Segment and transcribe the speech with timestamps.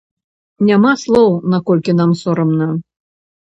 [0.69, 2.71] Няма слоў, наколькі нам сорамна!